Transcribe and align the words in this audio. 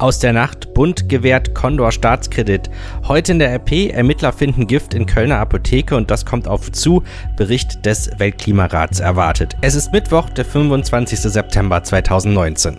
Aus 0.00 0.18
der 0.18 0.32
Nacht, 0.32 0.72
Bund 0.72 1.10
gewährt 1.10 1.54
Condor 1.54 1.92
Staatskredit. 1.92 2.70
Heute 3.06 3.32
in 3.32 3.38
der 3.38 3.52
RP, 3.52 3.90
Ermittler 3.92 4.32
finden 4.32 4.66
Gift 4.66 4.94
in 4.94 5.04
Kölner 5.04 5.36
Apotheke 5.36 5.94
und 5.94 6.10
das 6.10 6.24
kommt 6.24 6.48
auf 6.48 6.72
zu, 6.72 7.02
Bericht 7.36 7.84
des 7.84 8.10
Weltklimarats 8.16 9.00
erwartet. 9.00 9.58
Es 9.60 9.74
ist 9.74 9.92
Mittwoch, 9.92 10.30
der 10.30 10.46
25. 10.46 11.20
September 11.20 11.82
2019. 11.84 12.78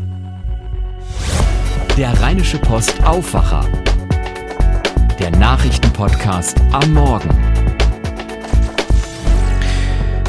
Der 1.96 2.20
Rheinische 2.20 2.58
Post 2.58 2.96
Aufwacher. 3.04 3.70
Der 5.20 5.30
Nachrichtenpodcast 5.30 6.60
am 6.72 6.92
Morgen 6.92 7.61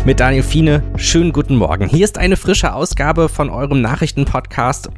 mit 0.05 0.19
Daniel 0.19 0.43
Fiene. 0.43 0.82
Schönen 0.96 1.32
guten 1.32 1.55
Morgen. 1.57 1.87
Hier 1.87 2.05
ist 2.05 2.19
eine 2.19 2.37
frische 2.37 2.75
Ausgabe 2.75 3.29
von 3.29 3.51
eurem 3.51 3.80
Nachrichtenpodcast. 3.80 4.91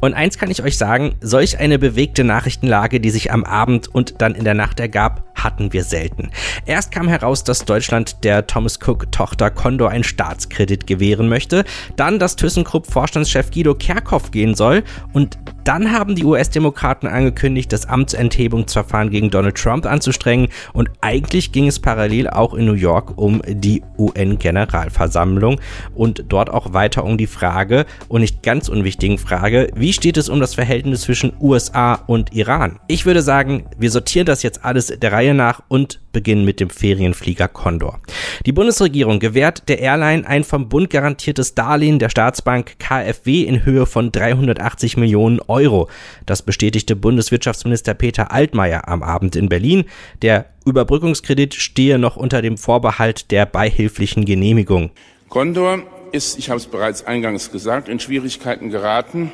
Und 0.00 0.14
eins 0.14 0.38
kann 0.38 0.50
ich 0.50 0.62
euch 0.62 0.78
sagen, 0.78 1.16
solch 1.20 1.58
eine 1.58 1.80
bewegte 1.80 2.22
Nachrichtenlage, 2.22 3.00
die 3.00 3.10
sich 3.10 3.32
am 3.32 3.44
Abend 3.44 3.92
und 3.92 4.20
dann 4.22 4.36
in 4.36 4.44
der 4.44 4.54
Nacht 4.54 4.78
ergab, 4.78 5.24
hatten 5.44 5.72
wir 5.72 5.84
selten. 5.84 6.30
Erst 6.66 6.92
kam 6.92 7.08
heraus, 7.08 7.44
dass 7.44 7.64
Deutschland 7.64 8.24
der 8.24 8.46
Thomas 8.46 8.78
Cook-Tochter 8.80 9.50
Condor 9.50 9.90
einen 9.90 10.04
Staatskredit 10.04 10.86
gewähren 10.86 11.28
möchte, 11.28 11.64
dann, 11.96 12.18
dass 12.18 12.36
ThyssenKrupp-Vorstandschef 12.36 13.50
Guido 13.50 13.74
Kerkhoff 13.74 14.30
gehen 14.30 14.54
soll 14.54 14.82
und 15.12 15.38
dann 15.64 15.92
haben 15.92 16.16
die 16.16 16.24
US-Demokraten 16.24 17.06
angekündigt, 17.06 17.72
das 17.72 17.88
Amtsenthebungsverfahren 17.88 19.10
gegen 19.10 19.30
Donald 19.30 19.56
Trump 19.56 19.86
anzustrengen 19.86 20.48
und 20.72 20.90
eigentlich 21.00 21.52
ging 21.52 21.68
es 21.68 21.78
parallel 21.78 22.28
auch 22.28 22.54
in 22.54 22.64
New 22.64 22.72
York 22.72 23.16
um 23.16 23.42
die 23.46 23.82
UN-Generalversammlung 23.96 25.60
und 25.94 26.24
dort 26.28 26.50
auch 26.50 26.72
weiter 26.72 27.04
um 27.04 27.16
die 27.16 27.26
Frage 27.26 27.86
und 28.08 28.22
nicht 28.22 28.42
ganz 28.42 28.68
unwichtigen 28.68 29.18
Frage, 29.18 29.70
wie 29.74 29.92
steht 29.92 30.16
es 30.16 30.28
um 30.28 30.40
das 30.40 30.54
Verhältnis 30.54 31.02
zwischen 31.02 31.32
USA 31.40 31.94
und 31.94 32.34
Iran? 32.34 32.78
Ich 32.88 33.06
würde 33.06 33.22
sagen, 33.22 33.64
wir 33.78 33.90
sortieren 33.90 34.26
das 34.26 34.42
jetzt 34.42 34.64
alles 34.64 34.86
der 34.86 35.12
Reihe 35.12 35.31
nach 35.34 35.62
und 35.68 36.00
beginnen 36.12 36.44
mit 36.44 36.60
dem 36.60 36.70
Ferienflieger 36.70 37.48
Condor. 37.48 38.00
Die 38.46 38.52
Bundesregierung 38.52 39.18
gewährt 39.18 39.68
der 39.68 39.80
Airline 39.80 40.26
ein 40.26 40.44
vom 40.44 40.68
Bund 40.68 40.90
garantiertes 40.90 41.54
Darlehen 41.54 41.98
der 41.98 42.08
Staatsbank 42.08 42.78
KfW 42.78 43.42
in 43.42 43.64
Höhe 43.64 43.86
von 43.86 44.12
380 44.12 44.96
Millionen 44.96 45.40
Euro. 45.40 45.88
Das 46.26 46.42
bestätigte 46.42 46.96
Bundeswirtschaftsminister 46.96 47.94
Peter 47.94 48.32
Altmaier 48.32 48.88
am 48.88 49.02
Abend 49.02 49.36
in 49.36 49.48
Berlin. 49.48 49.84
Der 50.22 50.46
Überbrückungskredit 50.64 51.54
stehe 51.54 51.98
noch 51.98 52.16
unter 52.16 52.42
dem 52.42 52.56
Vorbehalt 52.56 53.30
der 53.30 53.46
beihilflichen 53.46 54.24
Genehmigung. 54.24 54.90
Condor 55.28 55.82
ist, 56.12 56.38
ich 56.38 56.50
habe 56.50 56.58
es 56.58 56.66
bereits 56.66 57.06
eingangs 57.06 57.50
gesagt, 57.50 57.88
in 57.88 57.98
Schwierigkeiten 57.98 58.70
geraten, 58.70 59.32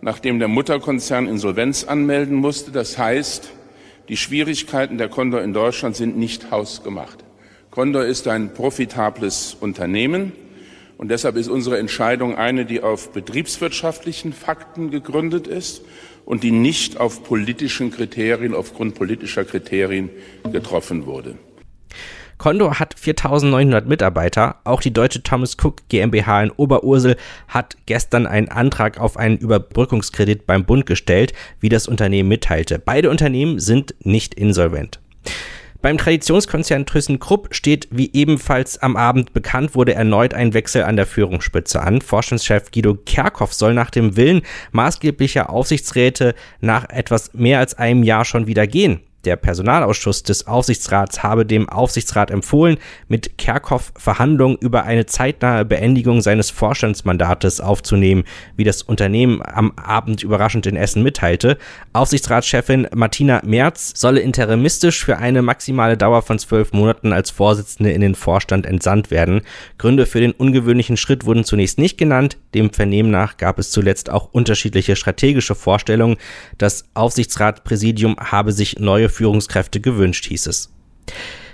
nachdem 0.00 0.38
der 0.38 0.48
Mutterkonzern 0.48 1.26
Insolvenz 1.26 1.84
anmelden 1.84 2.34
musste. 2.34 2.70
Das 2.72 2.98
heißt, 2.98 3.52
die 4.10 4.16
Schwierigkeiten 4.16 4.98
der 4.98 5.08
Condor 5.08 5.40
in 5.40 5.52
Deutschland 5.52 5.94
sind 5.94 6.18
nicht 6.18 6.50
hausgemacht. 6.50 7.24
Condor 7.70 8.04
ist 8.04 8.26
ein 8.26 8.52
profitables 8.52 9.56
Unternehmen 9.58 10.32
und 10.98 11.12
deshalb 11.12 11.36
ist 11.36 11.46
unsere 11.46 11.78
Entscheidung 11.78 12.34
eine, 12.34 12.66
die 12.66 12.82
auf 12.82 13.12
betriebswirtschaftlichen 13.12 14.32
Fakten 14.32 14.90
gegründet 14.90 15.46
ist 15.46 15.82
und 16.24 16.42
die 16.42 16.50
nicht 16.50 16.98
auf 16.98 17.22
politischen 17.22 17.92
Kriterien, 17.92 18.52
aufgrund 18.52 18.96
politischer 18.96 19.44
Kriterien 19.44 20.10
getroffen 20.50 21.06
wurde. 21.06 21.38
Condor 22.40 22.80
hat 22.80 22.98
4900 22.98 23.86
Mitarbeiter. 23.86 24.56
Auch 24.64 24.80
die 24.80 24.94
deutsche 24.94 25.22
Thomas 25.22 25.58
Cook 25.62 25.86
GmbH 25.90 26.44
in 26.44 26.50
Oberursel 26.50 27.16
hat 27.48 27.76
gestern 27.84 28.26
einen 28.26 28.48
Antrag 28.48 28.98
auf 28.98 29.18
einen 29.18 29.36
Überbrückungskredit 29.36 30.46
beim 30.46 30.64
Bund 30.64 30.86
gestellt, 30.86 31.34
wie 31.60 31.68
das 31.68 31.86
Unternehmen 31.86 32.30
mitteilte. 32.30 32.78
Beide 32.78 33.10
Unternehmen 33.10 33.60
sind 33.60 33.94
nicht 34.00 34.32
insolvent. 34.32 35.00
Beim 35.82 35.98
Traditionskonzern 35.98 36.86
ThyssenKrupp 36.86 37.54
steht, 37.54 37.88
wie 37.90 38.10
ebenfalls 38.14 38.78
am 38.78 38.96
Abend 38.96 39.34
bekannt 39.34 39.74
wurde, 39.74 39.92
erneut 39.92 40.32
ein 40.32 40.54
Wechsel 40.54 40.84
an 40.84 40.96
der 40.96 41.06
Führungsspitze 41.06 41.82
an. 41.82 42.00
Vorstandschef 42.00 42.70
Guido 42.70 42.94
Kerkhoff 42.94 43.52
soll 43.52 43.74
nach 43.74 43.90
dem 43.90 44.16
Willen 44.16 44.40
maßgeblicher 44.72 45.50
Aufsichtsräte 45.50 46.34
nach 46.62 46.88
etwas 46.88 47.34
mehr 47.34 47.58
als 47.58 47.74
einem 47.74 48.02
Jahr 48.02 48.24
schon 48.24 48.46
wieder 48.46 48.66
gehen. 48.66 49.00
Der 49.26 49.36
Personalausschuss 49.36 50.22
des 50.22 50.46
Aufsichtsrats 50.46 51.22
habe 51.22 51.44
dem 51.44 51.68
Aufsichtsrat 51.68 52.30
empfohlen, 52.30 52.78
mit 53.08 53.36
Kerkhoff 53.36 53.92
Verhandlungen 53.96 54.56
über 54.56 54.84
eine 54.84 55.04
zeitnahe 55.04 55.66
Beendigung 55.66 56.22
seines 56.22 56.48
Vorstandsmandates 56.48 57.60
aufzunehmen, 57.60 58.24
wie 58.56 58.64
das 58.64 58.80
Unternehmen 58.80 59.42
am 59.44 59.72
Abend 59.76 60.22
überraschend 60.22 60.64
in 60.64 60.76
Essen 60.76 61.02
mitteilte. 61.02 61.58
Aufsichtsratschefin 61.92 62.88
Martina 62.94 63.42
Merz 63.44 63.92
solle 63.94 64.20
interimistisch 64.20 65.04
für 65.04 65.18
eine 65.18 65.42
maximale 65.42 65.98
Dauer 65.98 66.22
von 66.22 66.38
zwölf 66.38 66.72
Monaten 66.72 67.12
als 67.12 67.30
Vorsitzende 67.30 67.92
in 67.92 68.00
den 68.00 68.14
Vorstand 68.14 68.64
entsandt 68.64 69.10
werden. 69.10 69.42
Gründe 69.76 70.06
für 70.06 70.20
den 70.20 70.32
ungewöhnlichen 70.32 70.96
Schritt 70.96 71.26
wurden 71.26 71.44
zunächst 71.44 71.78
nicht 71.78 71.98
genannt. 71.98 72.38
Dem 72.54 72.72
Vernehmen 72.72 73.10
nach 73.10 73.36
gab 73.36 73.58
es 73.58 73.70
zuletzt 73.70 74.08
auch 74.08 74.32
unterschiedliche 74.32 74.96
strategische 74.96 75.54
Vorstellungen. 75.54 76.16
Das 76.56 76.86
Aufsichtsratpräsidium 76.94 78.16
habe 78.18 78.52
sich 78.52 78.78
neue 78.78 79.09
Führungskräfte 79.10 79.80
gewünscht, 79.80 80.26
hieß 80.26 80.46
es. 80.46 80.70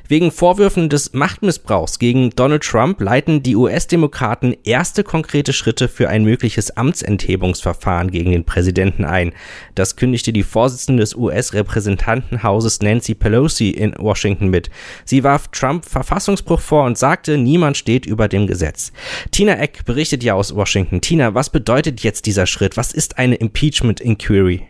Wegen 0.08 0.30
Vorwürfen 0.30 0.88
des 0.88 1.14
Machtmissbrauchs 1.14 1.98
gegen 1.98 2.30
Donald 2.30 2.62
Trump 2.62 3.00
leiten 3.00 3.42
die 3.42 3.56
US-Demokraten 3.56 4.54
erste 4.62 5.02
konkrete 5.02 5.52
Schritte 5.52 5.88
für 5.88 6.08
ein 6.08 6.22
mögliches 6.22 6.76
Amtsenthebungsverfahren 6.76 8.12
gegen 8.12 8.30
den 8.30 8.44
Präsidenten 8.44 9.04
ein. 9.04 9.32
Das 9.74 9.96
kündigte 9.96 10.32
die 10.32 10.44
Vorsitzende 10.44 11.00
des 11.00 11.16
US-Repräsentantenhauses 11.16 12.80
Nancy 12.82 13.14
Pelosi 13.14 13.70
in 13.70 13.94
Washington 13.98 14.48
mit. 14.48 14.70
Sie 15.04 15.24
warf 15.24 15.48
Trump 15.48 15.84
Verfassungsbruch 15.84 16.60
vor 16.60 16.84
und 16.84 16.96
sagte, 16.96 17.36
niemand 17.36 17.76
steht 17.76 18.06
über 18.06 18.28
dem 18.28 18.46
Gesetz. 18.46 18.92
Tina 19.32 19.58
Eck 19.58 19.84
berichtet 19.86 20.22
ja 20.22 20.34
aus 20.34 20.54
Washington. 20.54 21.00
Tina, 21.00 21.34
was 21.34 21.50
bedeutet 21.50 22.02
jetzt 22.02 22.26
dieser 22.26 22.46
Schritt? 22.46 22.76
Was 22.76 22.92
ist 22.92 23.18
eine 23.18 23.34
Impeachment 23.34 24.00
Inquiry? 24.00 24.68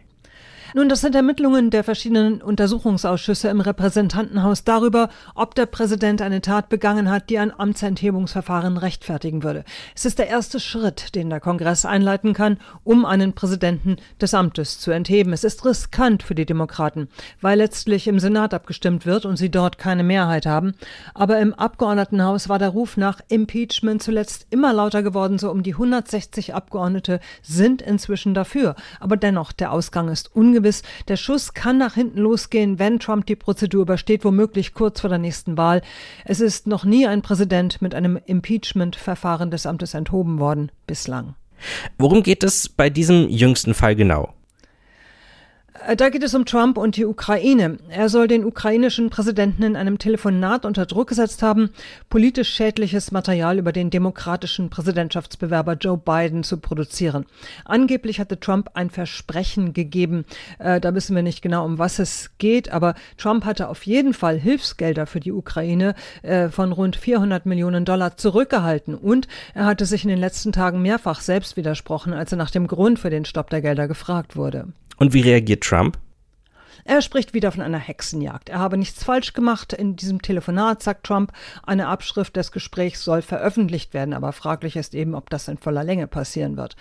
Nun, 0.76 0.90
das 0.90 1.00
sind 1.00 1.14
Ermittlungen 1.14 1.70
der 1.70 1.84
verschiedenen 1.84 2.42
Untersuchungsausschüsse 2.42 3.48
im 3.48 3.62
Repräsentantenhaus 3.62 4.62
darüber, 4.62 5.08
ob 5.34 5.54
der 5.54 5.64
Präsident 5.64 6.20
eine 6.20 6.42
Tat 6.42 6.68
begangen 6.68 7.10
hat, 7.10 7.30
die 7.30 7.38
ein 7.38 7.50
Amtsenthebungsverfahren 7.58 8.76
rechtfertigen 8.76 9.42
würde. 9.42 9.64
Es 9.94 10.04
ist 10.04 10.18
der 10.18 10.28
erste 10.28 10.60
Schritt, 10.60 11.14
den 11.14 11.30
der 11.30 11.40
Kongress 11.40 11.86
einleiten 11.86 12.34
kann, 12.34 12.58
um 12.84 13.06
einen 13.06 13.32
Präsidenten 13.32 13.96
des 14.20 14.34
Amtes 14.34 14.78
zu 14.78 14.90
entheben. 14.90 15.32
Es 15.32 15.44
ist 15.44 15.64
riskant 15.64 16.22
für 16.22 16.34
die 16.34 16.44
Demokraten, 16.44 17.08
weil 17.40 17.56
letztlich 17.56 18.06
im 18.06 18.18
Senat 18.18 18.52
abgestimmt 18.52 19.06
wird 19.06 19.24
und 19.24 19.38
sie 19.38 19.50
dort 19.50 19.78
keine 19.78 20.04
Mehrheit 20.04 20.44
haben. 20.44 20.74
Aber 21.14 21.38
im 21.38 21.54
Abgeordnetenhaus 21.54 22.50
war 22.50 22.58
der 22.58 22.68
Ruf 22.68 22.98
nach 22.98 23.22
Impeachment 23.28 24.02
zuletzt 24.02 24.46
immer 24.50 24.74
lauter 24.74 25.02
geworden. 25.02 25.38
So 25.38 25.50
um 25.50 25.62
die 25.62 25.72
160 25.72 26.54
Abgeordnete 26.54 27.20
sind 27.40 27.80
inzwischen 27.80 28.34
dafür. 28.34 28.76
Aber 29.00 29.16
dennoch, 29.16 29.52
der 29.52 29.72
Ausgang 29.72 30.08
ist 30.08 30.36
ungewiss 30.36 30.65
ungewiss. 30.66 30.82
Der 31.08 31.16
Schuss 31.16 31.54
kann 31.54 31.78
nach 31.78 31.94
hinten 31.94 32.18
losgehen, 32.18 32.78
wenn 32.78 32.98
Trump 32.98 33.26
die 33.26 33.36
Prozedur 33.36 33.82
übersteht, 33.82 34.24
womöglich 34.24 34.74
kurz 34.74 35.00
vor 35.00 35.10
der 35.10 35.18
nächsten 35.18 35.56
Wahl. 35.56 35.82
Es 36.24 36.40
ist 36.40 36.66
noch 36.66 36.84
nie 36.84 37.06
ein 37.06 37.22
Präsident 37.22 37.80
mit 37.80 37.94
einem 37.94 38.18
Impeachment-Verfahren 38.24 39.50
des 39.50 39.66
Amtes 39.66 39.94
enthoben 39.94 40.38
worden, 40.38 40.70
bislang. 40.86 41.34
Worum 41.98 42.22
geht 42.22 42.44
es 42.44 42.68
bei 42.68 42.90
diesem 42.90 43.28
jüngsten 43.28 43.72
Fall 43.72 43.96
genau? 43.96 44.35
Äh, 45.86 45.96
da 45.96 46.08
geht 46.08 46.22
es 46.22 46.34
um 46.34 46.44
Trump 46.44 46.78
und 46.78 46.96
die 46.96 47.04
Ukraine. 47.04 47.78
Er 47.88 48.08
soll 48.08 48.26
den 48.28 48.44
ukrainischen 48.44 49.10
Präsidenten 49.10 49.62
in 49.62 49.76
einem 49.76 49.98
Telefonat 49.98 50.64
unter 50.64 50.86
Druck 50.86 51.08
gesetzt 51.08 51.42
haben, 51.42 51.70
politisch 52.08 52.48
schädliches 52.48 53.12
Material 53.12 53.58
über 53.58 53.72
den 53.72 53.90
demokratischen 53.90 54.68
Präsidentschaftsbewerber 54.68 55.74
Joe 55.74 55.96
Biden 55.96 56.42
zu 56.42 56.58
produzieren. 56.58 57.26
Angeblich 57.64 58.18
hatte 58.18 58.40
Trump 58.40 58.70
ein 58.74 58.90
Versprechen 58.90 59.72
gegeben. 59.72 60.24
Äh, 60.58 60.80
da 60.80 60.94
wissen 60.94 61.14
wir 61.14 61.22
nicht 61.22 61.42
genau, 61.42 61.64
um 61.64 61.78
was 61.78 61.98
es 61.98 62.30
geht, 62.38 62.72
aber 62.72 62.94
Trump 63.16 63.44
hatte 63.44 63.68
auf 63.68 63.84
jeden 63.84 64.14
Fall 64.14 64.38
Hilfsgelder 64.38 65.06
für 65.06 65.20
die 65.20 65.32
Ukraine 65.32 65.94
äh, 66.22 66.48
von 66.48 66.72
rund 66.72 66.96
400 66.96 67.46
Millionen 67.46 67.84
Dollar 67.84 68.16
zurückgehalten 68.16 68.94
und 68.94 69.28
er 69.54 69.66
hatte 69.66 69.86
sich 69.86 70.02
in 70.02 70.10
den 70.10 70.18
letzten 70.18 70.52
Tagen 70.52 70.82
mehrfach 70.82 71.20
selbst 71.20 71.56
widersprochen, 71.56 72.12
als 72.12 72.32
er 72.32 72.38
nach 72.38 72.50
dem 72.50 72.66
Grund 72.66 72.98
für 72.98 73.10
den 73.10 73.24
Stopp 73.24 73.50
der 73.50 73.62
Gelder 73.62 73.86
gefragt 73.86 74.36
wurde. 74.36 74.68
Und 74.96 75.12
wie 75.12 75.20
reagiert 75.20 75.62
Trump? 75.62 75.98
Er 76.88 77.02
spricht 77.02 77.34
wieder 77.34 77.50
von 77.50 77.62
einer 77.62 77.80
Hexenjagd. 77.80 78.48
Er 78.48 78.60
habe 78.60 78.76
nichts 78.76 79.02
falsch 79.02 79.32
gemacht. 79.32 79.72
In 79.72 79.96
diesem 79.96 80.22
Telefonat 80.22 80.84
sagt 80.84 81.04
Trump, 81.04 81.32
eine 81.64 81.88
Abschrift 81.88 82.36
des 82.36 82.52
Gesprächs 82.52 83.02
soll 83.02 83.22
veröffentlicht 83.22 83.92
werden, 83.92 84.14
aber 84.14 84.30
fraglich 84.30 84.76
ist 84.76 84.94
eben, 84.94 85.16
ob 85.16 85.28
das 85.28 85.48
in 85.48 85.58
voller 85.58 85.82
Länge 85.82 86.06
passieren 86.06 86.56
wird. 86.56 86.76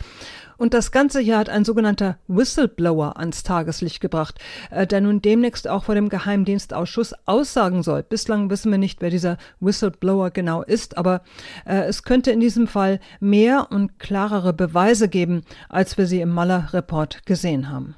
Und 0.57 0.75
das 0.75 0.91
Ganze 0.91 1.21
hier 1.21 1.39
hat 1.39 1.49
ein 1.49 1.65
sogenannter 1.65 2.19
Whistleblower 2.27 3.17
ans 3.17 3.41
Tageslicht 3.41 3.99
gebracht, 3.99 4.37
äh, 4.69 4.85
der 4.85 5.01
nun 5.01 5.23
demnächst 5.23 5.67
auch 5.67 5.85
vor 5.85 5.95
dem 5.95 6.09
Geheimdienstausschuss 6.09 7.15
aussagen 7.25 7.81
soll. 7.81 8.03
Bislang 8.03 8.51
wissen 8.51 8.71
wir 8.71 8.77
nicht, 8.77 9.01
wer 9.01 9.09
dieser 9.09 9.37
Whistleblower 9.59 10.29
genau 10.29 10.61
ist, 10.61 10.99
aber 10.99 11.23
äh, 11.65 11.79
es 11.85 12.03
könnte 12.03 12.29
in 12.29 12.39
diesem 12.39 12.67
Fall 12.67 12.99
mehr 13.19 13.71
und 13.71 13.97
klarere 13.97 14.53
Beweise 14.53 15.09
geben, 15.09 15.41
als 15.67 15.97
wir 15.97 16.05
sie 16.05 16.21
im 16.21 16.29
Mueller-Report 16.29 17.25
gesehen 17.25 17.69
haben. 17.69 17.95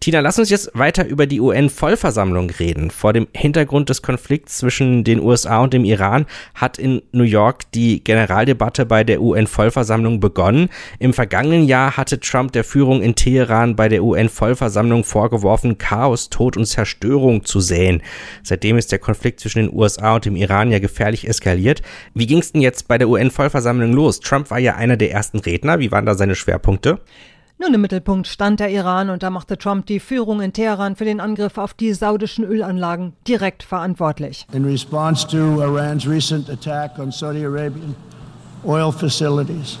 Tina, 0.00 0.20
lass 0.20 0.38
uns 0.38 0.48
jetzt 0.48 0.70
weiter 0.74 1.04
über 1.06 1.26
die 1.26 1.40
UN-Vollversammlung 1.40 2.50
reden. 2.50 2.92
Vor 2.92 3.12
dem 3.12 3.26
Hintergrund 3.34 3.88
des 3.88 4.00
Konflikts 4.00 4.58
zwischen 4.58 5.02
den 5.02 5.20
USA 5.20 5.58
und 5.58 5.74
dem 5.74 5.84
Iran 5.84 6.26
hat 6.54 6.78
in 6.78 7.02
New 7.10 7.24
York 7.24 7.70
die 7.72 8.04
Generaldebatte 8.04 8.86
bei 8.86 9.02
der 9.02 9.20
UN-Vollversammlung 9.20 10.20
begonnen. 10.20 10.68
Im 11.00 11.12
vergangenen 11.12 11.66
Jahr 11.66 11.96
hatte 11.96 12.20
Trump 12.20 12.52
der 12.52 12.62
Führung 12.62 13.02
in 13.02 13.16
Teheran 13.16 13.74
bei 13.74 13.88
der 13.88 14.04
UN-Vollversammlung 14.04 15.02
vorgeworfen, 15.02 15.78
Chaos, 15.78 16.30
Tod 16.30 16.56
und 16.56 16.66
Zerstörung 16.66 17.44
zu 17.44 17.58
säen. 17.58 18.00
Seitdem 18.44 18.78
ist 18.78 18.92
der 18.92 19.00
Konflikt 19.00 19.40
zwischen 19.40 19.62
den 19.62 19.74
USA 19.74 20.14
und 20.14 20.24
dem 20.24 20.36
Iran 20.36 20.70
ja 20.70 20.78
gefährlich 20.78 21.26
eskaliert. 21.26 21.82
Wie 22.14 22.28
ging 22.28 22.38
es 22.38 22.52
denn 22.52 22.62
jetzt 22.62 22.86
bei 22.86 22.98
der 22.98 23.08
UN-Vollversammlung 23.08 23.92
los? 23.92 24.20
Trump 24.20 24.48
war 24.52 24.60
ja 24.60 24.76
einer 24.76 24.96
der 24.96 25.10
ersten 25.10 25.40
Redner. 25.40 25.80
Wie 25.80 25.90
waren 25.90 26.06
da 26.06 26.14
seine 26.14 26.36
Schwerpunkte? 26.36 27.00
Nun 27.60 27.74
im 27.74 27.80
Mittelpunkt 27.80 28.28
stand 28.28 28.60
der 28.60 28.70
Iran 28.70 29.10
und 29.10 29.24
da 29.24 29.30
machte 29.30 29.58
Trump 29.58 29.86
die 29.86 29.98
Führung 29.98 30.40
in 30.40 30.52
Teheran 30.52 30.94
für 30.94 31.04
den 31.04 31.18
Angriff 31.18 31.58
auf 31.58 31.74
die 31.74 31.92
saudischen 31.92 32.44
Ölanlagen 32.44 33.14
direkt 33.26 33.64
verantwortlich. 33.64 34.46
In 34.52 34.64
response 34.64 35.26
to 35.26 35.60
Iran's 35.60 36.06
recent 36.06 36.48
attack 36.48 37.00
on 37.00 37.10
Saudi 37.10 37.44
Arabian 37.44 37.96
oil 38.64 38.92
facilities, 38.92 39.76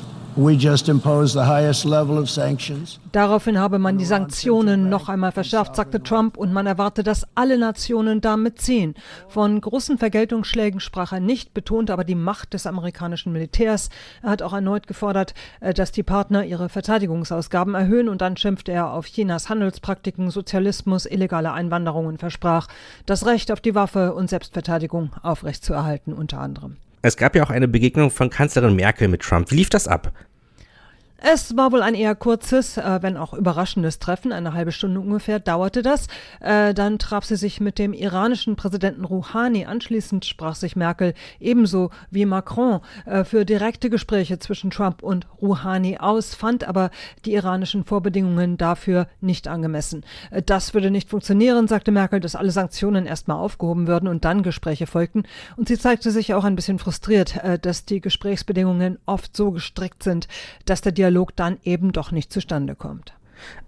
Daraufhin 3.10 3.58
habe 3.58 3.80
man 3.80 3.98
die 3.98 4.04
Sanktionen 4.04 4.88
noch 4.88 5.08
einmal 5.08 5.32
verschärft, 5.32 5.74
sagte 5.74 6.00
Trump, 6.00 6.36
und 6.36 6.52
man 6.52 6.68
erwarte, 6.68 7.02
dass 7.02 7.26
alle 7.34 7.58
Nationen 7.58 8.20
damit 8.20 8.60
ziehen. 8.60 8.94
Von 9.28 9.60
großen 9.60 9.98
Vergeltungsschlägen 9.98 10.78
sprach 10.78 11.12
er 11.12 11.18
nicht, 11.18 11.54
betonte 11.54 11.92
aber 11.92 12.04
die 12.04 12.14
Macht 12.14 12.54
des 12.54 12.68
amerikanischen 12.68 13.32
Militärs. 13.32 13.88
Er 14.22 14.30
hat 14.30 14.42
auch 14.42 14.52
erneut 14.52 14.86
gefordert, 14.86 15.34
äh, 15.58 15.74
dass 15.74 15.90
die 15.90 16.04
Partner 16.04 16.44
ihre 16.44 16.68
Verteidigungsausgaben 16.68 17.74
erhöhen 17.74 18.08
und 18.08 18.20
dann 18.20 18.36
schimpfte 18.36 18.70
er 18.70 18.92
auf 18.92 19.06
Chinas 19.06 19.48
Handelspraktiken, 19.48 20.30
Sozialismus, 20.30 21.04
illegale 21.04 21.52
Einwanderung 21.52 22.06
und 22.06 22.20
versprach, 22.20 22.68
das 23.06 23.26
Recht 23.26 23.50
auf 23.50 23.60
die 23.60 23.74
Waffe 23.74 24.14
und 24.14 24.30
Selbstverteidigung 24.30 25.10
aufrechtzuerhalten 25.20 26.12
unter 26.12 26.38
anderem. 26.38 26.76
Es 27.00 27.16
gab 27.16 27.36
ja 27.36 27.44
auch 27.44 27.50
eine 27.50 27.68
Begegnung 27.68 28.10
von 28.10 28.28
Kanzlerin 28.28 28.74
Merkel 28.74 29.06
mit 29.06 29.22
Trump. 29.22 29.50
Wie 29.50 29.56
lief 29.56 29.70
das 29.70 29.86
ab? 29.86 30.12
Es 31.20 31.56
war 31.56 31.72
wohl 31.72 31.82
ein 31.82 31.96
eher 31.96 32.14
kurzes, 32.14 32.76
äh, 32.76 32.98
wenn 33.02 33.16
auch 33.16 33.34
überraschendes 33.34 33.98
Treffen. 33.98 34.30
Eine 34.30 34.52
halbe 34.52 34.70
Stunde 34.70 35.00
ungefähr 35.00 35.40
dauerte 35.40 35.82
das. 35.82 36.06
Äh, 36.38 36.74
dann 36.74 37.00
traf 37.00 37.24
sie 37.24 37.34
sich 37.34 37.60
mit 37.60 37.80
dem 37.80 37.92
iranischen 37.92 38.54
Präsidenten 38.54 39.04
Rouhani. 39.04 39.64
Anschließend 39.64 40.24
sprach 40.24 40.54
sich 40.54 40.76
Merkel 40.76 41.14
ebenso 41.40 41.90
wie 42.12 42.24
Macron 42.24 42.82
äh, 43.04 43.24
für 43.24 43.44
direkte 43.44 43.90
Gespräche 43.90 44.38
zwischen 44.38 44.70
Trump 44.70 45.02
und 45.02 45.26
Rouhani 45.42 45.98
aus, 45.98 46.36
fand 46.36 46.62
aber 46.62 46.92
die 47.24 47.34
iranischen 47.34 47.84
Vorbedingungen 47.84 48.56
dafür 48.56 49.08
nicht 49.20 49.48
angemessen. 49.48 50.04
Äh, 50.30 50.42
das 50.42 50.72
würde 50.72 50.92
nicht 50.92 51.10
funktionieren, 51.10 51.66
sagte 51.66 51.90
Merkel, 51.90 52.20
dass 52.20 52.36
alle 52.36 52.52
Sanktionen 52.52 53.06
erstmal 53.06 53.38
aufgehoben 53.38 53.88
würden 53.88 54.08
und 54.08 54.24
dann 54.24 54.44
Gespräche 54.44 54.86
folgten. 54.86 55.24
Und 55.56 55.66
sie 55.66 55.78
zeigte 55.78 56.12
sich 56.12 56.32
auch 56.34 56.44
ein 56.44 56.54
bisschen 56.54 56.78
frustriert, 56.78 57.42
äh, 57.42 57.58
dass 57.58 57.84
die 57.86 58.00
Gesprächsbedingungen 58.00 59.00
oft 59.04 59.36
so 59.36 59.50
gestrickt 59.50 60.04
sind, 60.04 60.28
dass 60.64 60.80
der 60.80 60.92
Dialog 60.92 61.07
Dialog 61.08 61.34
dann 61.36 61.56
eben 61.64 61.92
doch 61.92 62.12
nicht 62.12 62.30
zustande 62.30 62.74
kommt. 62.74 63.14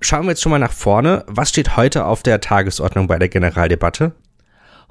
Schauen 0.01 0.25
wir 0.25 0.31
jetzt 0.31 0.43
schon 0.43 0.51
mal 0.51 0.59
nach 0.59 0.73
vorne. 0.73 1.25
Was 1.27 1.49
steht 1.49 1.79
heute 1.79 2.05
auf 2.05 2.23
der 2.23 2.43
Tagesordnung 2.43 3.07
bei 3.07 3.19
der 3.19 3.31
Generaldebatte? 3.31 4.13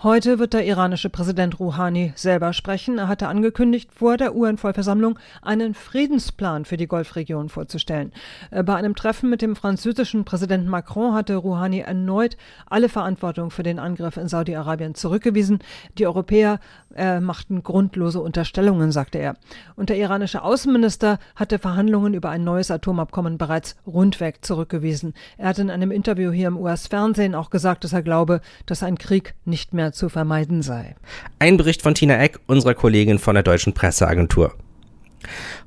Heute 0.01 0.40
wird 0.40 0.54
der 0.54 0.66
iranische 0.66 1.10
Präsident 1.10 1.60
Rouhani 1.60 2.13
selber 2.16 2.54
sprechen. 2.54 3.00
Er 3.00 3.10
hatte 3.10 3.28
angekündigt, 3.28 3.92
vor 3.94 4.16
der 4.16 4.34
UN-Vollversammlung 4.34 5.19
einen 5.42 5.74
Friedensplan 5.74 6.63
für 6.63 6.78
die 6.78 6.88
Golfregion 6.88 7.50
vorzustellen. 7.50 8.13
Äh, 8.50 8.63
bei 8.63 8.75
einem 8.75 8.96
Treffen 8.96 9.30
mit 9.30 9.42
dem 9.42 9.57
französischen 9.57 10.24
Präsidenten 10.24 10.69
Macron 10.69 11.13
hatte 11.13 11.36
Rouhani 11.36 11.81
erneut 11.81 12.38
alle 12.68 12.88
Verantwortung 12.88 13.51
für 13.51 13.63
den 13.63 13.78
Angriff 13.78 14.16
in 14.16 14.30
Saudi-Arabien 14.30 14.96
zurückgewiesen. 14.96 15.60
Die 15.98 16.07
Europäer 16.07 16.62
äh, 16.95 17.19
machten 17.19 17.62
grundlose 17.62 18.22
Unterstellungen, 18.22 18.94
sagte 18.94 19.18
er. 19.18 19.36
Und 19.75 19.90
der 19.90 19.98
iranische 19.98 20.44
Außenminister 20.44 21.19
hatte 21.36 21.60
Verhandlungen 21.60 22.13
über 22.13 22.30
ein 22.30 22.45
neues 22.45 22.72
Atomabkommen 22.72 23.38
bereits 23.38 23.75
rundweg 23.86 24.45
zurückgewiesen. 24.45 25.13
Er 25.38 25.50
hat 25.50 25.60
in 25.60 25.69
einem 25.69 25.92
Interview 25.92 26.31
hier 26.31 26.48
im 26.48 26.57
US-Fernsehen 26.57 27.36
auch 27.36 27.50
gesagt, 27.50 27.84
dass 27.84 27.92
er 27.92 28.02
glaube, 28.02 28.40
dass 28.66 28.81
ein 28.81 28.98
Krieg 28.98 29.36
nicht 29.44 29.74
mehr 29.74 29.88
zu 29.91 30.09
vermeiden 30.09 30.62
sei. 30.62 30.95
Ein 31.39 31.57
Bericht 31.57 31.81
von 31.81 31.95
Tina 31.95 32.18
Eck, 32.19 32.39
unserer 32.47 32.74
Kollegin 32.74 33.19
von 33.19 33.36
der 33.36 33.44
Deutschen 33.44 33.74
Presseagentur. 33.74 34.53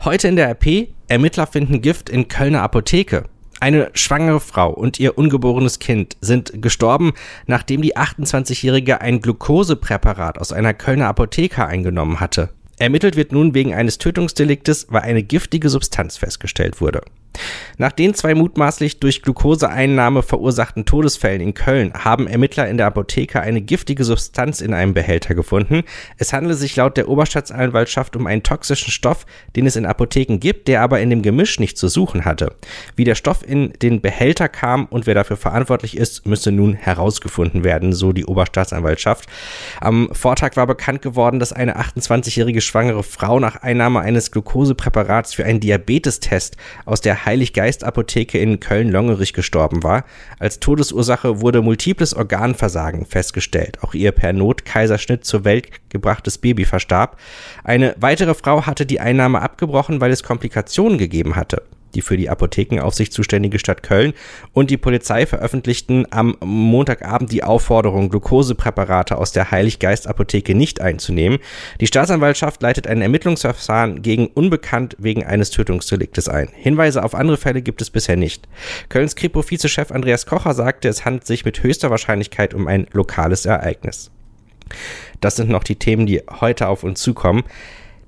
Heute 0.04 0.28
in 0.28 0.36
der 0.36 0.48
RP, 0.48 0.88
Ermittler 1.08 1.46
finden 1.46 1.82
Gift 1.82 2.08
in 2.08 2.28
Kölner 2.28 2.62
Apotheke. 2.62 3.24
Eine 3.60 3.90
schwangere 3.94 4.40
Frau 4.40 4.72
und 4.72 4.98
ihr 4.98 5.16
ungeborenes 5.16 5.78
Kind 5.78 6.16
sind 6.20 6.60
gestorben, 6.60 7.12
nachdem 7.46 7.80
die 7.80 7.96
28-Jährige 7.96 9.00
ein 9.00 9.20
Glukosepräparat 9.20 10.38
aus 10.38 10.52
einer 10.52 10.74
Kölner 10.74 11.06
Apotheke 11.06 11.64
eingenommen 11.64 12.18
hatte. 12.18 12.50
Ermittelt 12.78 13.14
wird 13.14 13.30
nun 13.30 13.54
wegen 13.54 13.72
eines 13.72 13.98
Tötungsdeliktes, 13.98 14.88
weil 14.90 15.02
eine 15.02 15.22
giftige 15.22 15.68
Substanz 15.68 16.16
festgestellt 16.16 16.80
wurde. 16.80 17.02
Nach 17.78 17.92
den 17.92 18.14
zwei 18.14 18.34
mutmaßlich 18.34 19.00
durch 19.00 19.22
Glukoseeinnahme 19.22 20.22
verursachten 20.22 20.84
Todesfällen 20.84 21.40
in 21.40 21.54
Köln 21.54 21.92
haben 21.94 22.26
Ermittler 22.26 22.68
in 22.68 22.76
der 22.76 22.86
Apotheke 22.86 23.40
eine 23.40 23.60
giftige 23.60 24.04
Substanz 24.04 24.60
in 24.60 24.74
einem 24.74 24.94
Behälter 24.94 25.34
gefunden. 25.34 25.82
Es 26.18 26.32
handele 26.32 26.54
sich 26.54 26.76
laut 26.76 26.96
der 26.96 27.08
Oberstaatsanwaltschaft 27.08 28.16
um 28.16 28.26
einen 28.26 28.42
toxischen 28.42 28.92
Stoff, 28.92 29.26
den 29.56 29.66
es 29.66 29.76
in 29.76 29.86
Apotheken 29.86 30.38
gibt, 30.38 30.68
der 30.68 30.82
aber 30.82 31.00
in 31.00 31.10
dem 31.10 31.22
Gemisch 31.22 31.58
nicht 31.58 31.78
zu 31.78 31.88
suchen 31.88 32.24
hatte. 32.24 32.54
Wie 32.96 33.04
der 33.04 33.14
Stoff 33.14 33.46
in 33.46 33.72
den 33.82 34.00
Behälter 34.00 34.48
kam 34.48 34.86
und 34.86 35.06
wer 35.06 35.14
dafür 35.14 35.36
verantwortlich 35.36 35.96
ist, 35.96 36.26
müsse 36.26 36.52
nun 36.52 36.74
herausgefunden 36.74 37.64
werden, 37.64 37.92
so 37.92 38.12
die 38.12 38.26
Oberstaatsanwaltschaft. 38.26 39.28
Am 39.80 40.08
Vortag 40.12 40.56
war 40.56 40.66
bekannt 40.66 41.02
geworden, 41.02 41.40
dass 41.40 41.52
eine 41.52 41.78
28-jährige 41.80 42.60
schwangere 42.60 43.02
Frau 43.02 43.40
nach 43.40 43.56
Einnahme 43.56 44.00
eines 44.00 44.30
Glukosepräparats 44.30 45.34
für 45.34 45.44
einen 45.44 45.60
Diabetestest 45.60 46.56
aus 46.84 47.00
der 47.00 47.21
Heiliggeist-Apotheke 47.24 48.38
in 48.38 48.60
Köln-Longerich 48.60 49.32
gestorben 49.32 49.82
war. 49.82 50.04
Als 50.38 50.60
Todesursache 50.60 51.40
wurde 51.40 51.62
multiples 51.62 52.14
Organversagen 52.14 53.06
festgestellt. 53.06 53.78
Auch 53.82 53.94
ihr 53.94 54.12
per 54.12 54.32
Notkaiserschnitt 54.32 55.24
zur 55.24 55.44
Welt 55.44 55.68
gebrachtes 55.88 56.38
Baby 56.38 56.64
verstarb. 56.64 57.18
Eine 57.64 57.94
weitere 57.98 58.34
Frau 58.34 58.66
hatte 58.66 58.86
die 58.86 59.00
Einnahme 59.00 59.40
abgebrochen, 59.40 60.00
weil 60.00 60.10
es 60.10 60.22
Komplikationen 60.22 60.98
gegeben 60.98 61.36
hatte 61.36 61.62
die 61.94 62.02
für 62.02 62.16
die 62.16 62.28
Apothekenaufsicht 62.28 63.12
zuständige 63.12 63.58
Stadt 63.58 63.82
Köln 63.82 64.12
und 64.52 64.70
die 64.70 64.76
Polizei 64.76 65.26
veröffentlichten 65.26 66.06
am 66.10 66.36
Montagabend 66.44 67.32
die 67.32 67.44
Aufforderung, 67.44 68.08
Glukosepräparate 68.08 69.16
aus 69.16 69.32
der 69.32 69.50
Heiliggeist-Apotheke 69.50 70.54
nicht 70.54 70.80
einzunehmen. 70.80 71.38
Die 71.80 71.86
Staatsanwaltschaft 71.86 72.62
leitet 72.62 72.86
ein 72.86 73.02
Ermittlungsverfahren 73.02 74.02
gegen 74.02 74.26
Unbekannt 74.28 74.96
wegen 74.98 75.24
eines 75.24 75.50
Tötungsdeliktes 75.50 76.28
ein. 76.28 76.48
Hinweise 76.52 77.04
auf 77.04 77.14
andere 77.14 77.36
Fälle 77.36 77.62
gibt 77.62 77.82
es 77.82 77.90
bisher 77.90 78.16
nicht. 78.16 78.48
Kölns 78.88 79.16
Kripo-Vizechef 79.16 79.90
Andreas 79.90 80.26
Kocher 80.26 80.54
sagte, 80.54 80.88
es 80.88 81.04
handelt 81.04 81.26
sich 81.26 81.44
mit 81.44 81.62
höchster 81.62 81.90
Wahrscheinlichkeit 81.90 82.54
um 82.54 82.66
ein 82.66 82.86
lokales 82.92 83.46
Ereignis. 83.46 84.10
Das 85.20 85.36
sind 85.36 85.50
noch 85.50 85.64
die 85.64 85.76
Themen, 85.76 86.06
die 86.06 86.22
heute 86.40 86.68
auf 86.68 86.84
uns 86.84 87.00
zukommen. 87.00 87.44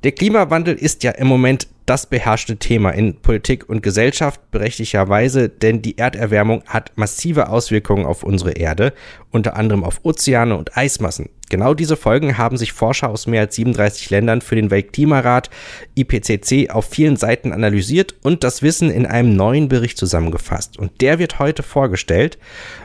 Der 0.03 0.13
Klimawandel 0.13 0.75
ist 0.75 1.03
ja 1.03 1.13
im 1.13 1.27
Moment 1.27 1.69
das 1.87 2.07
beherrschte 2.07 2.57
Thema 2.57 2.91
in 2.91 3.21
Politik 3.21 3.69
und 3.69 3.83
Gesellschaft 3.83 4.51
berechtigterweise, 4.51 5.49
denn 5.49 5.83
die 5.83 5.99
Erderwärmung 5.99 6.63
hat 6.67 6.93
massive 6.97 7.49
Auswirkungen 7.49 8.07
auf 8.07 8.23
unsere 8.23 8.53
Erde, 8.53 8.93
unter 9.31 9.57
anderem 9.57 9.85
auf 9.85 10.01
Ozeane 10.05 10.57
und 10.57 10.77
Eismassen. 10.77 11.29
Genau 11.51 11.75
diese 11.75 11.97
Folgen 11.97 12.39
haben 12.39 12.57
sich 12.57 12.73
Forscher 12.73 13.11
aus 13.11 13.27
mehr 13.27 13.43
als 13.43 13.55
37 13.57 14.09
Ländern 14.11 14.41
für 14.41 14.57
den 14.57 14.71
Weltklimarat 14.71 15.51
IPCC 15.95 16.71
auf 16.71 16.87
vielen 16.87 17.17
Seiten 17.17 17.53
analysiert 17.53 18.15
und 18.23 18.45
das 18.45 18.63
Wissen 18.63 18.91
in 18.91 19.07
einem 19.07 19.37
neuen 19.37 19.69
Bericht 19.69 19.99
zusammengefasst. 19.99 20.79
Und 20.79 21.01
der 21.01 21.19
wird 21.19 21.39
heute 21.39 21.63
vorgestellt. 21.63 22.39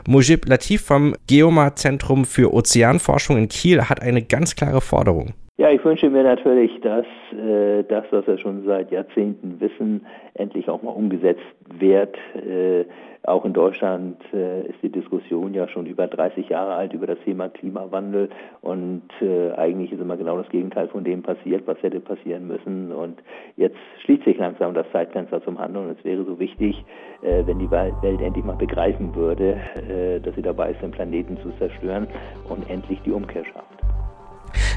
Mujib 0.06 0.46
Latif 0.46 0.82
vom 0.82 1.16
Geomar 1.26 1.76
Zentrum 1.76 2.26
für 2.26 2.52
Ozeanforschung 2.52 3.38
in 3.38 3.48
Kiel 3.48 3.84
hat 3.88 4.02
eine 4.02 4.22
ganz 4.22 4.54
klare 4.54 4.82
Forderung. 4.82 5.32
Ja, 5.60 5.68
ich 5.70 5.84
wünsche 5.84 6.08
mir 6.08 6.22
natürlich, 6.22 6.80
dass 6.80 7.04
äh, 7.34 7.82
das, 7.82 8.06
was 8.12 8.26
wir 8.26 8.38
schon 8.38 8.64
seit 8.64 8.90
Jahrzehnten 8.90 9.60
wissen, 9.60 10.06
endlich 10.32 10.70
auch 10.70 10.82
mal 10.82 10.92
umgesetzt 10.92 11.44
wird. 11.78 12.16
Äh, 12.34 12.86
auch 13.24 13.44
in 13.44 13.52
Deutschland 13.52 14.16
äh, 14.32 14.62
ist 14.68 14.82
die 14.82 14.88
Diskussion 14.88 15.52
ja 15.52 15.68
schon 15.68 15.84
über 15.84 16.06
30 16.06 16.48
Jahre 16.48 16.72
alt 16.72 16.94
über 16.94 17.06
das 17.06 17.18
Thema 17.26 17.50
Klimawandel 17.50 18.30
und 18.62 19.02
äh, 19.20 19.50
eigentlich 19.52 19.92
ist 19.92 20.00
immer 20.00 20.16
genau 20.16 20.38
das 20.38 20.48
Gegenteil 20.48 20.88
von 20.88 21.04
dem 21.04 21.20
passiert, 21.20 21.66
was 21.66 21.76
hätte 21.82 22.00
passieren 22.00 22.46
müssen. 22.46 22.90
Und 22.90 23.18
jetzt 23.58 23.76
schließt 24.04 24.24
sich 24.24 24.38
langsam 24.38 24.72
das 24.72 24.86
Zeitfenster 24.92 25.44
zum 25.44 25.58
Handeln 25.58 25.90
es 25.90 26.02
wäre 26.06 26.24
so 26.24 26.38
wichtig, 26.38 26.82
äh, 27.20 27.42
wenn 27.44 27.58
die 27.58 27.70
Welt 27.70 27.92
endlich 28.02 28.46
mal 28.46 28.56
begreifen 28.56 29.14
würde, 29.14 29.60
äh, 29.76 30.20
dass 30.20 30.34
sie 30.36 30.42
dabei 30.42 30.70
ist, 30.70 30.80
den 30.80 30.90
Planeten 30.90 31.36
zu 31.42 31.50
zerstören 31.58 32.08
und 32.48 32.70
endlich 32.70 32.98
die 33.02 33.12
Umkehr 33.12 33.44
schafft. 33.44 33.79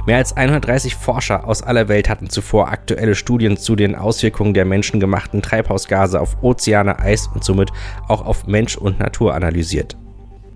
Mehr 0.05 0.17
als 0.17 0.35
130 0.35 0.95
Forscher 0.95 1.47
aus 1.47 1.63
aller 1.63 1.87
Welt 1.87 2.09
hatten 2.09 2.29
zuvor 2.29 2.67
aktuelle 2.67 3.15
Studien 3.15 3.55
zu 3.55 3.77
den 3.77 3.95
Auswirkungen 3.95 4.53
der 4.53 4.65
menschengemachten 4.65 5.41
Treibhausgase 5.41 6.19
auf 6.19 6.43
Ozeane, 6.43 6.99
Eis 6.99 7.29
und 7.33 7.45
somit 7.45 7.71
auch 8.09 8.25
auf 8.25 8.45
Mensch 8.45 8.77
und 8.77 8.99
Natur 8.99 9.33
analysiert. 9.33 9.95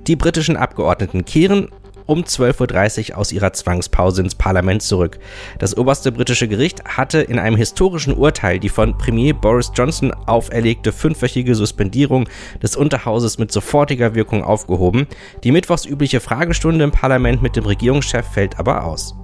Die 0.05 0.17
britischen 0.17 0.57
Abgeordneten 0.57 1.23
kehren 1.23 1.69
um 2.07 2.23
12.30 2.23 3.11
Uhr 3.11 3.17
aus 3.17 3.31
ihrer 3.31 3.53
Zwangspause 3.53 4.21
ins 4.21 4.35
Parlament 4.35 4.81
zurück. 4.81 5.19
Das 5.59 5.77
oberste 5.77 6.11
britische 6.11 6.47
Gericht 6.49 6.83
hatte 6.85 7.19
in 7.19 7.39
einem 7.39 7.57
historischen 7.57 8.13
Urteil 8.13 8.59
die 8.59 8.69
von 8.69 8.97
Premier 8.97 9.33
Boris 9.33 9.71
Johnson 9.73 10.13
auferlegte 10.25 10.91
fünfwöchige 10.91 11.55
Suspendierung 11.55 12.27
des 12.61 12.75
Unterhauses 12.75 13.37
mit 13.37 13.51
sofortiger 13.51 14.13
Wirkung 14.13 14.43
aufgehoben. 14.43 15.07
Die 15.43 15.51
mittwochsübliche 15.51 16.19
Fragestunde 16.19 16.83
im 16.83 16.91
Parlament 16.91 17.41
mit 17.41 17.55
dem 17.55 17.65
Regierungschef 17.65 18.25
fällt 18.25 18.59
aber 18.59 18.85
aus. 18.85 19.15